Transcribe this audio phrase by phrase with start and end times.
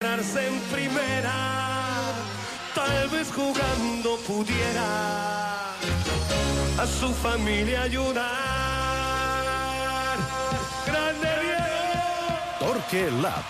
[0.00, 1.34] Entrarse en primera,
[2.72, 5.70] tal vez jugando pudiera
[6.78, 8.24] a su familia ayudar.
[10.86, 12.38] ¡Grande Diego!
[12.60, 13.42] Torque Lab.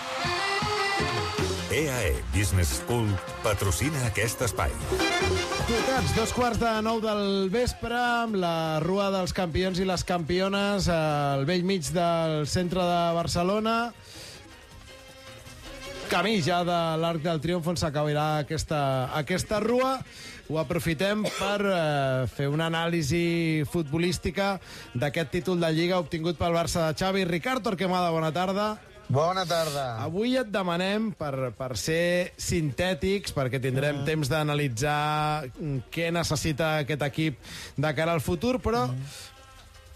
[1.69, 3.07] EAE Business School
[3.43, 4.71] patrocina aquest espai.
[5.67, 10.89] Tocats, dos quarts de nou del vespre, amb la Rua dels Campions i les Campiones
[10.89, 13.93] al vell mig del centre de Barcelona.
[16.09, 18.79] Camí ja de l'Arc del Triomf on s'acabarà aquesta,
[19.13, 19.91] aquesta rua.
[20.49, 24.55] Ho aprofitem per eh, fer una anàlisi futbolística
[24.97, 27.27] d'aquest títol de Lliga obtingut pel Barça de Xavi.
[27.29, 28.71] Ricard Torquemada, bona tarda.
[29.05, 29.83] Bona tarda.
[30.01, 34.09] Avui et demanem, per, per ser sintètics, perquè tindrem mm.
[34.09, 35.45] temps d'analitzar
[35.93, 37.37] què necessita aquest equip
[37.77, 39.13] de cara al futur, però mm.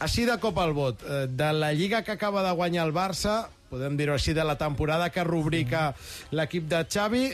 [0.06, 3.48] així de cop al vot, eh, de la Lliga que acaba de guanyar el Barça,
[3.74, 6.38] podem dir-ho així, de la temporada que rubrica mm.
[6.38, 7.26] l'equip de Xavi,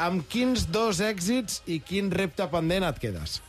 [0.00, 3.40] amb quins dos èxits i quin repte pendent et quedes?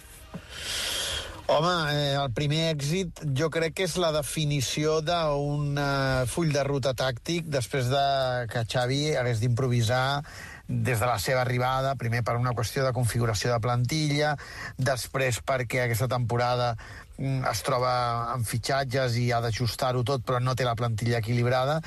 [1.51, 6.63] Home, eh, el primer èxit jo crec que és la definició d'un eh, full de
[6.63, 8.03] ruta tàctic després de
[8.51, 10.23] que Xavi hagués d'improvisar
[10.67, 14.33] des de la seva arribada, primer per una qüestió de configuració de plantilla,
[14.77, 16.73] després perquè aquesta temporada
[17.17, 17.93] mm, es troba
[18.33, 21.81] amb fitxatges i ha d'ajustar-ho tot, però no té la plantilla equilibrada,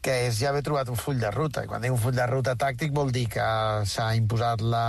[0.00, 1.64] que és ja haver trobat un full de ruta.
[1.64, 3.46] I quan dic un full de ruta tàctic vol dir que
[3.88, 4.86] s'ha imposat la,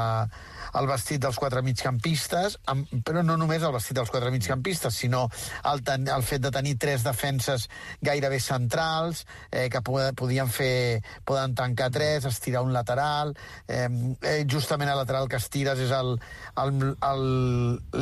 [0.77, 5.27] el vestit dels quatre migcampistes, amb, però no només el vestit dels quatre migcampistes, sinó
[5.71, 7.67] el, ten, el fet de tenir tres defenses
[8.01, 13.35] gairebé centrals, eh, que podien fer, poden tancar tres, estirar un lateral,
[13.67, 13.87] eh,
[14.21, 15.91] eh, justament el lateral que estires és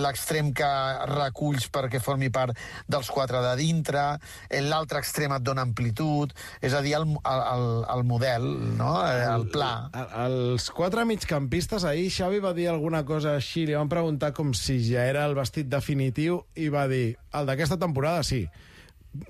[0.04, 0.70] l'extrem que
[1.14, 4.06] reculls perquè formi part dels quatre de dintre,
[4.50, 8.48] eh, l'altre extrem et dona amplitud, és a dir, el, el, el model,
[8.78, 8.94] no?
[9.06, 9.90] Eh, el pla.
[9.94, 14.34] El, els quatre migcampistes, ahir Xavi va dir dir alguna cosa així, li van preguntar
[14.38, 18.44] com si ja era el vestit definitiu i va dir, el d'aquesta temporada sí.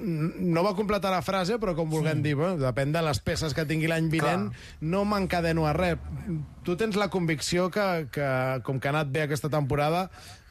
[0.03, 2.25] No va completar la frase, però com vulguem sí.
[2.27, 4.87] dir, bueno, depèn de les peces que tingui l'any vinent, Clar.
[4.91, 6.01] no m'encadeno a res.
[6.67, 8.29] Tu tens la convicció que, que,
[8.67, 10.09] com que ha anat bé aquesta temporada,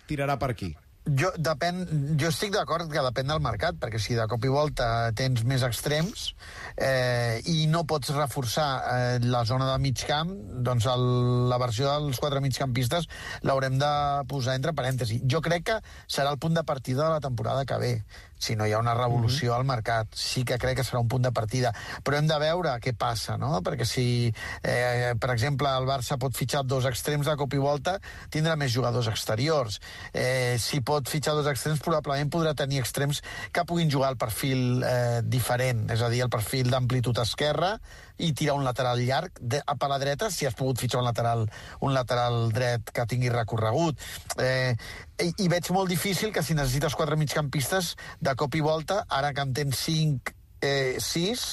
[0.09, 0.73] tirarà per aquí.
[1.09, 1.85] Jo, depèn,
[2.21, 5.63] jo estic d'acord que depèn del mercat, perquè si de cop i volta tens més
[5.65, 6.33] extrems
[6.77, 10.35] eh, i no pots reforçar eh, la zona de mig camp,
[10.67, 11.07] doncs el,
[11.49, 13.09] la versió dels quatre migcampistes
[13.47, 13.93] l'haurem de
[14.29, 15.25] posar entre parèntesis.
[15.25, 17.95] Jo crec que serà el punt de partida de la temporada que ve
[18.39, 19.59] si no hi ha una revolució mm -hmm.
[19.59, 20.07] al mercat.
[20.15, 21.73] Sí que crec que serà un punt de partida,
[22.05, 23.61] però hem de veure què passa, no?
[23.63, 24.33] Perquè si,
[24.63, 27.99] eh, per exemple, el Barça pot fitxar dos extrems de cop i volta,
[28.31, 29.81] tindrà més jugadors exteriors.
[30.13, 33.23] Eh, si pot fitxar dos extrems, probablement podrà tenir extrems
[33.55, 37.77] que puguin jugar al perfil eh, diferent, és a dir, el perfil d'amplitud esquerra
[38.19, 41.07] i tirar un lateral llarg de, a per la dreta si has pogut fitxar un
[41.07, 41.45] lateral,
[41.87, 44.01] un lateral dret que tingui recorregut.
[44.43, 44.75] Eh,
[45.23, 49.31] i, I veig molt difícil que si necessites quatre migcampistes de cop i volta, ara
[49.35, 50.35] que en tens 5,
[50.67, 51.47] eh, 6,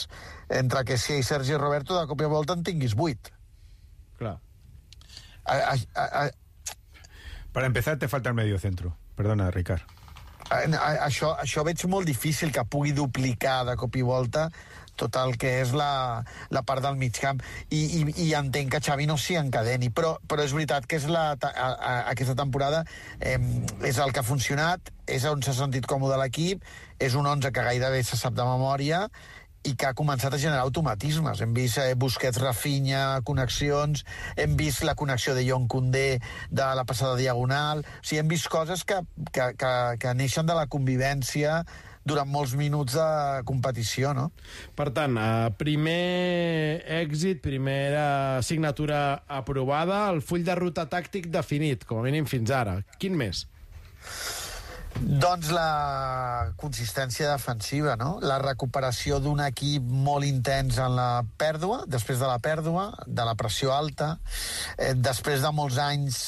[0.50, 3.32] entre que si i Sergi Roberto, de cop i volta en tinguis 8.
[4.18, 4.40] Clar.
[5.46, 6.30] A, a, a,
[7.52, 8.98] Para empezar te falta el medio centro.
[9.16, 9.94] Perdona, Ricard.
[10.46, 14.50] Això, això veig molt difícil que pugui duplicar de cop i volta
[14.96, 18.82] tot el que és la, la part del mig camp i, i, i entenc que
[18.84, 22.84] Xavi no s'hi encadeni però, però és veritat que és la, a, a, aquesta temporada
[23.20, 23.38] eh,
[23.84, 26.64] és el que ha funcionat és on s'ha sentit còmode l'equip
[27.04, 29.06] és un 11 que gairebé se sap de memòria
[29.66, 31.42] i que ha començat a generar automatismes.
[31.42, 34.06] Hem vist eh, Busquets, Rafinha, connexions,
[34.38, 38.50] hem vist la connexió de Jon Condé de la passada diagonal, o sigui, hem vist
[38.52, 41.64] coses que, que, que, que neixen de la convivència
[42.06, 44.30] durant molts minuts de competició, no?
[44.78, 52.00] Per tant, eh, primer èxit, primera signatura aprovada, el full de ruta tàctic definit, com
[52.00, 52.84] a mínim fins ara.
[53.02, 53.48] Quin més?
[54.96, 58.16] Doncs la consistència defensiva, no?
[58.24, 63.36] La recuperació d'un equip molt intens en la pèrdua, després de la pèrdua, de la
[63.36, 64.16] pressió alta,
[64.78, 66.22] eh, després de molts anys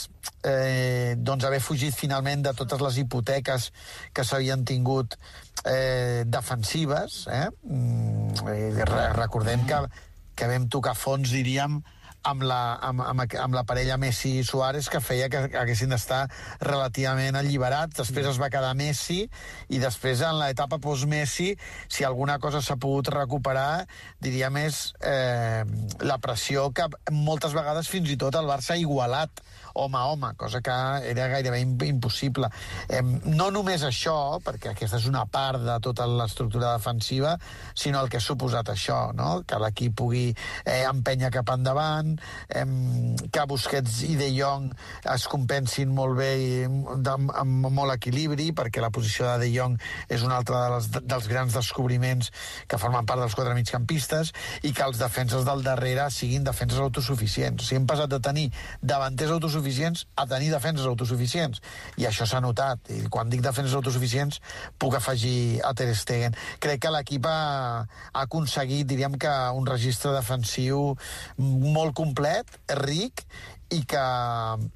[0.43, 3.71] eh, doncs haver fugit finalment de totes les hipoteques
[4.13, 5.15] que s'havien tingut
[5.63, 7.23] eh, defensives.
[7.31, 7.47] Eh?
[7.63, 9.83] Mm, eh, recordem que,
[10.35, 11.79] que vam tocar fons, diríem,
[12.27, 16.25] amb la, amb, amb, amb la parella Messi i Suárez que feia que haguessin d'estar
[16.63, 17.95] relativament alliberats.
[18.01, 19.21] Després es va quedar Messi
[19.71, 21.53] i després en l'etapa post-Messi,
[21.87, 23.85] si alguna cosa s'ha pogut recuperar,
[24.19, 25.63] diria més eh,
[26.03, 29.43] la pressió que moltes vegades fins i tot el Barça ha igualat
[29.77, 30.73] home a home, cosa que
[31.11, 32.47] era gairebé im- impossible.
[32.89, 37.35] Eh, no només això, perquè aquesta és una part de tota l'estructura defensiva,
[37.77, 39.43] sinó el que ha suposat això, no?
[39.45, 40.31] que l'equip pugui
[40.65, 42.16] eh, empènyer cap endavant,
[42.49, 42.65] eh,
[43.31, 44.69] que Busquets i De Jong
[45.13, 49.77] es compensin molt bé i de, amb molt equilibri, perquè la posició de De Jong
[50.09, 52.31] és un altre de les, dels grans descobriments
[52.67, 54.33] que formen part dels quatre migcampistes,
[54.63, 57.65] i que els defenses del darrere siguin defenses autosuficients.
[57.67, 58.47] Sigui, hem passat de tenir
[58.81, 61.61] davanters autosuficients a tenir defenses autosuficients.
[61.97, 62.91] I això s'ha notat.
[62.93, 64.41] I quan dic defenses autosuficients,
[64.79, 66.35] puc afegir a Ter Stegen.
[66.63, 67.39] Crec que l'equip ha,
[68.13, 70.95] ha aconseguit, diríem que, un registre defensiu
[71.37, 73.25] molt complet, ric,
[73.73, 74.03] i que,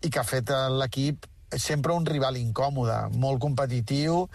[0.03, 4.25] i que ha fet l'equip sempre un rival incòmode, molt competitiu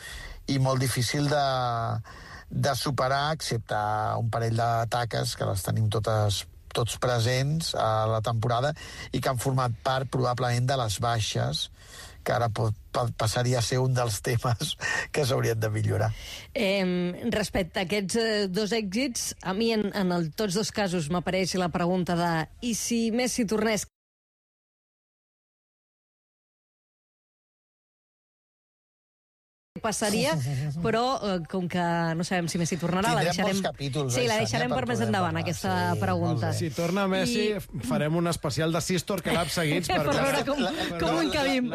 [0.53, 1.47] i molt difícil de,
[2.49, 3.79] de superar, excepte
[4.21, 6.45] un parell d'ataques que les tenim totes
[6.77, 8.75] tots presents a la temporada
[9.13, 11.71] i que han format part probablement de les baixes
[12.27, 12.75] que ara pot,
[13.19, 14.75] passaria a ser un dels temes
[15.15, 16.11] que s'haurien de millorar.
[16.53, 21.11] Eh, respecte a aquests eh, dos èxits, a mi en, en el, tots dos casos
[21.15, 22.33] m'apareix la pregunta de
[22.67, 23.87] i si Messi tornés
[29.87, 30.35] passaria,
[30.85, 31.87] però eh, com que
[32.19, 33.53] no sabem si Messi tornarà, la Tindrem deixarem...
[33.55, 35.47] molts capítols, sí, la deixarem per per més endavant, parlar.
[35.47, 36.53] aquesta Sí, pregunta.
[36.61, 40.61] Si torna Messi, I- farem un especial de Sistor que l'ha seguits Per veure com,
[40.67, 41.71] per com ho veure encabim.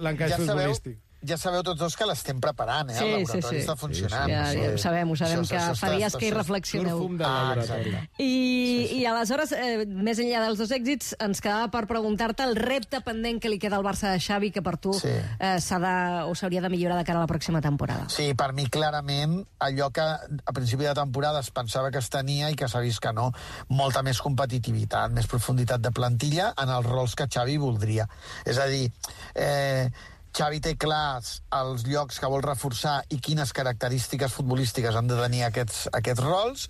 [0.00, 0.98] l'encaix ja sabeu, futbolístic.
[1.26, 2.94] Ja sabeu tots dos que l'estem preparant, eh?
[2.98, 3.62] Sí, el sí, laboratori sí.
[3.66, 4.30] està funcionant.
[4.30, 7.00] Ja, ja ho sabem, ho sabem, Això- que això fa dies que hi reflexioneu.
[7.18, 8.08] de Ah, exacte.
[8.18, 13.00] I, I aleshores, eh, més enllà dels dos èxits, ens quedava per preguntar-te el repte
[13.00, 15.08] pendent que li queda al Barça de Xavi, que per tu Sí.
[15.38, 18.08] eh, s'ha de, o s'hauria de millorar de cara a la pròxima temporada.
[18.08, 22.50] Sí, per mi clarament allò que a principi de temporada es pensava que es tenia
[22.50, 23.32] i que s'ha vist que no,
[23.68, 28.08] molta més competitivitat, més profunditat de plantilla en els rols que Xavi voldria.
[28.44, 28.92] És a dir,
[29.34, 29.90] eh,
[30.36, 35.44] Xavi té clars els llocs que vol reforçar i quines característiques futbolístiques han de tenir
[35.46, 36.66] aquests, aquests rols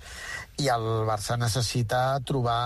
[0.63, 2.59] i el Barça necessita trobar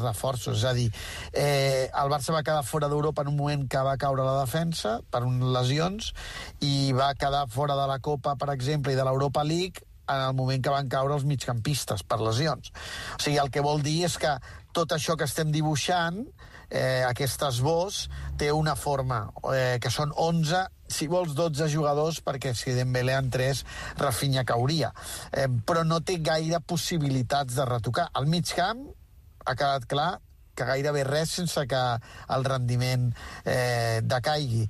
[0.00, 0.60] reforços.
[0.60, 0.88] És a dir,
[1.32, 5.00] eh, el Barça va quedar fora d'Europa en un moment que va caure la defensa
[5.10, 6.12] per unes lesions
[6.60, 10.34] i va quedar fora de la Copa, per exemple, i de l'Europa League en el
[10.34, 12.72] moment que van caure els migcampistes per lesions.
[13.16, 14.36] O sigui, el que vol dir és que
[14.76, 16.24] tot això que estem dibuixant,
[16.70, 18.04] eh, aquest esbós,
[18.38, 23.30] té una forma, eh, que són 11, si vols 12 jugadors, perquè si Dembélé en
[23.30, 23.64] 3,
[23.98, 24.92] Rafinha cauria.
[25.32, 28.08] Eh, però no té gaire possibilitats de retocar.
[28.14, 28.86] Al mig camp
[29.46, 30.10] ha quedat clar
[30.54, 31.82] que gairebé res sense que
[32.34, 33.10] el rendiment
[33.44, 34.66] eh, decaigui.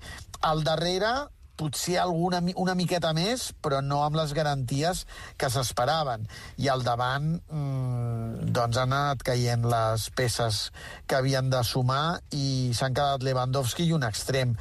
[0.46, 1.12] Al darrere,
[1.60, 5.04] potser alguna una miqueta més, però no amb les garanties
[5.40, 6.24] que s'esperaven.
[6.56, 10.62] I al davant, mm, doncs han anat caient les peces
[11.06, 14.56] que havien de sumar i s'han quedat Lewandowski i un extrem.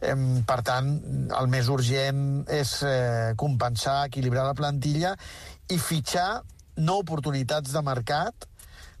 [0.00, 0.94] Em, per tant,
[1.40, 5.14] el més urgent és eh, compensar, equilibrar la plantilla
[5.68, 6.42] i fitxar
[6.76, 8.48] no oportunitats de mercat,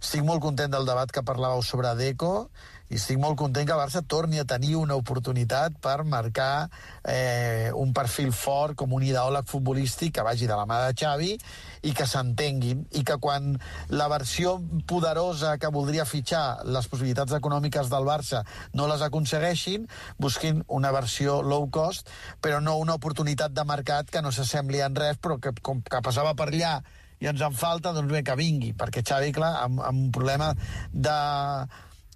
[0.04, 2.50] estic molt content del debat que parlàveu sobre Deco
[2.94, 6.68] i estic molt content que el Barça torni a tenir una oportunitat per marcar
[7.02, 11.32] eh, un perfil fort com un ideòleg futbolístic que vagi de la mà de Xavi
[11.90, 13.56] i que s'entenguin i que quan
[13.90, 18.44] la versió poderosa que voldria fitxar les possibilitats econòmiques del Barça
[18.78, 19.88] no les aconsegueixin,
[20.22, 24.94] busquin una versió low cost, però no una oportunitat de mercat que no s'assembli en
[24.94, 26.76] res, però que, com que passava per allà
[27.18, 30.52] i ens en falta, doncs bé, que vingui, perquè Xavi, clar, amb, amb un problema
[30.92, 31.18] de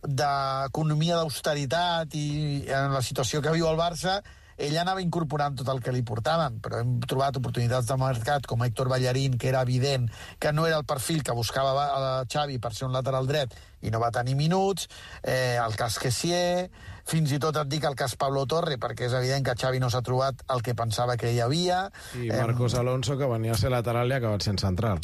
[0.03, 2.29] d'economia d'austeritat i
[2.69, 4.21] en la situació que viu el Barça,
[4.59, 8.65] ell anava incorporant tot el que li portaven, però hem trobat oportunitats de mercat com
[8.67, 10.09] Héctor Ballarín, que era evident
[10.43, 13.55] que no era el perfil que buscava a Xavi per ser un lateral dret
[13.87, 14.89] i no va tenir minuts,
[15.23, 16.69] eh, el cas Kessier,
[17.07, 19.93] fins i tot et dic el cas Pablo Torre, perquè és evident que Xavi no
[19.95, 21.87] s'ha trobat el que pensava que hi havia.
[22.19, 24.99] I Marcos Alonso, que venia a ser lateral i ha acabat sent central.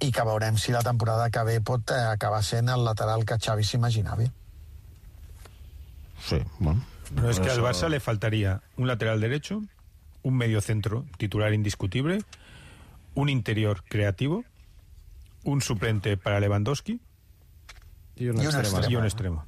[0.00, 3.38] I que veurem si la temporada que ve pot eh, acabar sent el lateral que
[3.38, 4.28] Xavi s'imaginava.
[6.22, 6.84] Sí, bueno.
[7.14, 9.62] Pero es que al Barça le faltaría un lateral derecho,
[10.22, 12.22] un medio centro titular indiscutible,
[13.14, 14.44] un interior creativo,
[15.44, 17.00] un suplente para Lewandowski
[18.16, 18.64] I un I un extrem.
[18.64, 18.90] extrem.
[18.90, 19.44] y un extremo.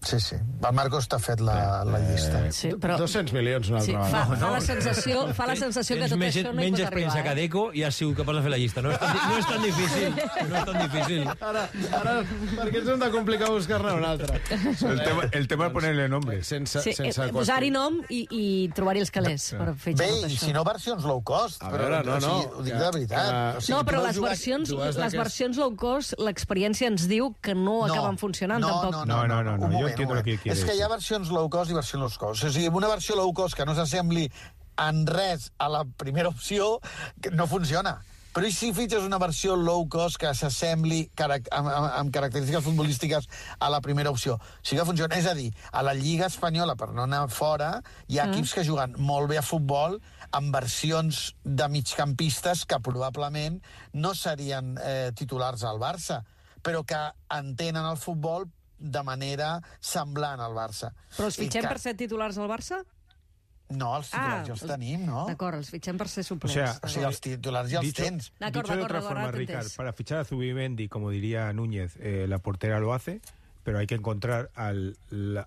[0.00, 0.36] Sí, sí.
[0.38, 2.44] El Marcos t'ha fet la, la llista.
[2.54, 2.94] Sí, però...
[3.00, 4.46] 200 milions una Sí, altra fa, vegada.
[4.46, 7.18] fa, la sensació, fa la sensació que tot menys, això no hi menys pot experiència
[7.18, 7.34] arribar.
[7.34, 7.48] que Eh?
[7.48, 8.82] Deco i has sigut capaç de fer la llista.
[8.86, 10.14] No és tan, no és tan difícil.
[10.14, 11.24] No és tan difícil.
[11.48, 11.64] Ara,
[11.98, 12.12] ara,
[12.60, 14.40] perquè ens hem de complicar buscar-ne un altre.
[14.54, 16.38] El tema, el tema es ponerle nombre.
[16.44, 18.44] Sense, Sí, sense eh, Posar-hi nom i, i
[18.78, 21.62] trobar-hi els calés per fer Bé, tot i si no, versions low cost.
[21.66, 23.26] A veure, no, o sigui, no, Ho dic que- de veritat.
[23.26, 27.34] que- O sigui, No, però les jugar- versions, les versions low cost, l'experiència ens diu
[27.42, 29.04] que no, acaben funcionant, no, tampoc.
[29.08, 31.48] No, No, no, no, un no, entiendo lo que És que hi ha versions low
[31.48, 32.44] cost i versions low cost.
[32.44, 34.30] O sigui, una versió low cost que no s'assembli
[34.78, 36.78] en res a la primera opció,
[37.20, 37.98] que no funciona.
[38.32, 42.62] Però i si fitxes una versió low cost que s'assembli carac- amb, amb, amb característiques
[42.62, 43.26] futbolístiques
[43.58, 44.38] a la primera opció?
[44.62, 45.16] Sí que funciona.
[45.16, 48.34] És a dir, a la Lliga Espanyola, per no anar fora, hi ha Mm.
[48.34, 49.98] equips que juguen molt bé a futbol
[50.30, 53.60] amb versions de migcampistes que probablement
[53.94, 56.22] no serien eh, titulars al Barça,
[56.62, 57.00] però que
[57.34, 58.46] entenen el futbol
[58.78, 60.92] de manera semblant al Barça.
[61.16, 62.84] Però els fitxem que- per ser titulars al Barça?
[63.70, 65.26] No, els titulars ja els els- tenim, no?
[65.26, 66.54] D'acord, els fitxem per ser O suplents.
[66.54, 68.32] sea, O sigui, els titulars ja els Dicho, tens.
[68.40, 71.96] D'acord, dicho de d'acord, otra d'acord, forma, Ricard, para fichar a Zubimendi, como diría Núñez,
[72.00, 73.20] eh, la portera lo hace,
[73.64, 74.96] pero hay que encontrar al,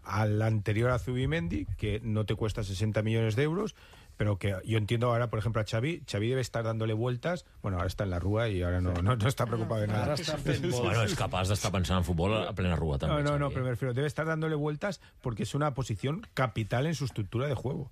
[0.03, 3.73] al anterior a Zubimendi, que no te cuesta 60 millones de euros,
[4.21, 7.77] pero que yo entiendo ahora, por ejemplo, a Xavi, Xavi debe estar dándole vueltas, bueno,
[7.77, 10.03] ahora está en la rúa y ahora no, no, no está preocupado de nada.
[10.03, 10.61] Ara està fent.
[10.69, 13.17] Bueno, és capaç d'estar pensant en futbol a plena rua, també.
[13.25, 13.73] No, no, no, Xavi, pero me eh?
[13.73, 17.89] refiero, debe estar dándole vueltas porque es una posición capital en su estructura de juego.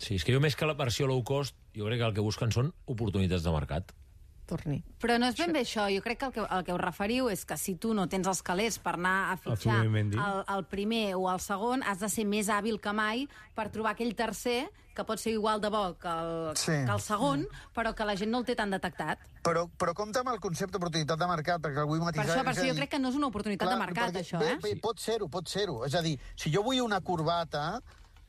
[0.00, 2.24] Sí, és que jo més que la versió low cost, jo crec que el que
[2.24, 3.92] busquen són oportunitats de mercat.
[4.50, 4.80] Torni.
[5.00, 5.86] Però no és ben bé això.
[5.94, 8.26] Jo crec que el que, el que us referiu és que si tu no tens
[8.26, 12.26] els calés per anar a fitxar el, el primer o el segon, has de ser
[12.26, 16.08] més hàbil que mai per trobar aquell tercer que pot ser igual de bo que
[16.10, 16.72] el, Sí.
[16.84, 19.20] que el segon, però que la gent no el té tan detectat.
[19.46, 22.52] Però, però compta amb el concepte d'oportunitat de mercat, perquè el vull Per això, per
[22.52, 24.50] això a jo dir- crec que no és una oportunitat de mercat, perquè- això, bé,
[24.52, 24.58] eh?
[24.60, 25.84] Bé, pot ser-ho, pot ser-ho.
[25.86, 27.80] És a dir, si jo vull una corbata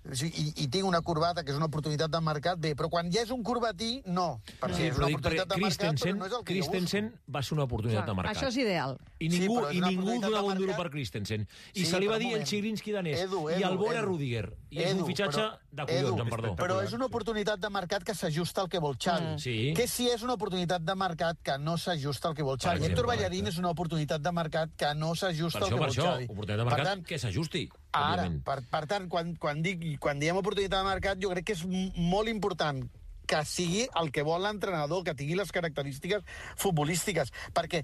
[0.03, 3.21] i, i tinc una corbata que és una oportunitat de mercat, bé, però quan ja
[3.21, 4.41] és un corbatí, no.
[4.59, 7.43] Perquè Sí, és una oportunitat de mercat, però Christensen, no és el que Christensen va
[7.43, 8.35] ser una oportunitat de mercat.
[8.35, 8.97] Això és ideal.
[9.19, 11.47] I Sí, ningú, és i ningú donava un duro per Christensen.
[11.73, 12.43] I Sí, se li va dir el.
[12.45, 13.19] Chigrinsky danès.
[13.27, 14.07] Edu, I Edu, el Bora Edu.
[14.07, 14.55] Rudiger.
[14.71, 16.55] I és Edu, un fitxatge però- de collons, Edu, em perdó.
[16.55, 19.35] Però és una oportunitat de mercat que s'ajusta al que vol Xavi.
[19.35, 19.37] Mm.
[19.39, 19.73] Sí.
[19.75, 22.75] Que si és una oportunitat de mercat que no s'ajusta al que vol Xavi.
[22.77, 25.79] exemple, Héctor Ballarín és una oportunitat de mercat que no s'ajusta Per al això, que
[25.79, 26.23] per vol això, Xavi.
[26.25, 28.41] oportunitat de Per mercat tant, que s'ajusti, Ara, òbviament.
[28.47, 31.63] per, per tant, quan, quan, dic, quan diem oportunitat de mercat, jo crec que és
[31.67, 32.83] molt important
[33.31, 36.23] que sigui el que vol l'entrenador, que tingui les característiques
[36.59, 37.83] futbolístiques, perquè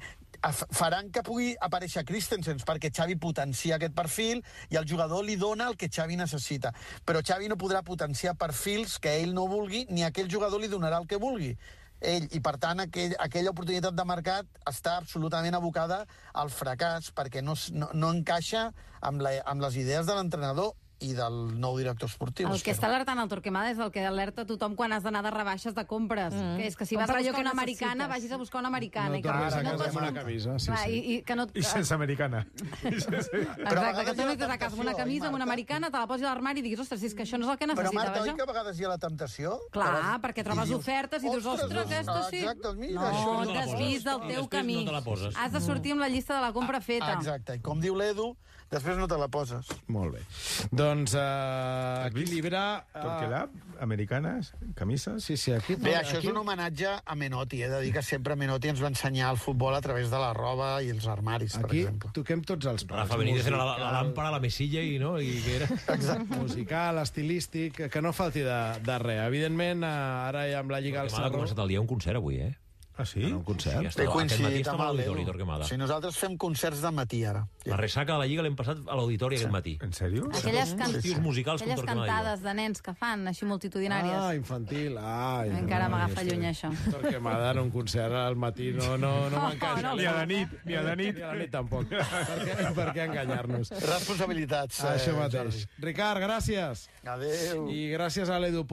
[0.76, 5.70] faran que pugui aparèixer Christensen perquè Xavi potencia aquest perfil i el jugador li dona
[5.72, 6.74] el que Xavi necessita.
[7.06, 11.00] Però Xavi no podrà potenciar perfils que ell no vulgui ni aquell jugador li donarà
[11.02, 11.56] el que vulgui
[12.00, 17.42] ell, i per tant aquell, aquella oportunitat de mercat està absolutament abocada al fracàs perquè
[17.44, 18.70] no, no, no encaixa
[19.02, 22.50] amb, la, amb les idees de l'entrenador i del nou director esportiu.
[22.50, 25.32] El que està alertant el Torquemada és el que alerta tothom quan has d'anar de
[25.32, 26.34] rebaixes de compres.
[26.34, 26.58] Mm.
[26.58, 28.60] Que és que si vas Compra a allò buscar que una americana, vagis a buscar
[28.62, 29.10] una americana.
[29.10, 30.92] No i que tornis a no casa amb una camisa, sí, Clar, sí.
[30.98, 32.48] I, i que no, Y sense americana.
[32.84, 36.26] Exacte, que tu no a casa amb una camisa, amb una americana, te la posis
[36.26, 38.02] a l'armari i diguis, ostres, si és que això no és el que Però, necessita,
[38.02, 39.60] Marta, oi que a vegades hi ha la tentació?
[39.72, 42.42] Clar, vas- perquè trobes i dius, ofertes i dius, ostres, aquesta sí.
[42.42, 44.04] Exacte, mira, no, això no desvis poses.
[44.10, 44.80] del I teu camí.
[44.86, 45.32] no.
[45.38, 47.14] Has de sortir amb la llista de la compra feta.
[47.14, 48.36] Exacte, i com diu l'Edu,
[48.72, 49.68] després no te la poses.
[49.88, 50.24] Molt bé.
[50.72, 52.86] Doncs uh, equilibrar...
[52.96, 55.24] Uh, Torquelab, americanas, camisas.
[55.24, 55.76] sí, sí, aquí...
[55.76, 57.60] Bé, això és aquí- un homenatge a Menotti.
[57.64, 60.32] He de dir que sempre Menotti ens va ensenyar el futbol a través de la
[60.34, 62.12] roba i els armaris, per Aquí exemple.
[62.16, 63.04] toquem tots els pals.
[63.04, 65.18] Rafa Benítez era la, la làmpara, la mesilla i, no?
[65.20, 65.68] I què era?
[65.98, 66.40] Exacte.
[66.42, 69.22] Musical, estilístic, que no falti de, de res.
[69.28, 69.92] Evidentment, eh,
[70.32, 71.44] ara ja amb la Lliga al Torquemada ha Sarro...
[71.44, 72.54] començat el dia un concert avui, eh?
[72.98, 73.22] Ah, sí?
[73.24, 73.78] En un concert.
[73.78, 75.26] Sí, aquest matí coincidit estava amb a l'auditori.
[75.28, 75.66] Torquemada.
[75.70, 77.44] Si nosaltres fem concerts de matí, ara.
[77.70, 79.76] La ressaca de la Lliga l'hem passat a l'auditori aquest matí.
[79.86, 80.30] ¿En serio?
[80.34, 80.96] Aquelles, can...
[81.02, 84.16] Tios musicals com Aquelles Torquemada cantades de nens que fan, així multitudinàries.
[84.18, 84.98] Ah, infantil.
[84.98, 86.32] Ai, Encara no, m'agafa sí.
[86.32, 86.72] lluny, això.
[86.96, 89.84] Perquè m'ha d'anar un concert al matí no, no, no m'encaixa.
[89.90, 91.16] no, Ni a la nit, ni a la nit.
[91.18, 91.90] Ni a la nit tampoc.
[91.92, 93.72] per què, per què enganyar-nos?
[93.86, 94.82] Responsabilitats.
[94.90, 95.62] Això eh, mateix.
[95.84, 96.88] Ricard, gràcies.
[97.08, 97.68] Adéu.
[97.70, 98.66] I gràcies a l'Edu